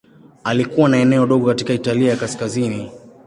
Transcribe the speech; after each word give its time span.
Alikuwa 0.43 0.89
na 0.89 0.97
eneo 0.97 1.25
dogo 1.25 1.45
katika 1.47 1.73
Italia 1.73 2.09
ya 2.11 2.17
Kaskazini. 2.17 2.91